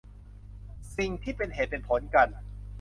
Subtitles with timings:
[0.97, 2.27] สิ่งที่เป็นเหตุเป็นผลกัน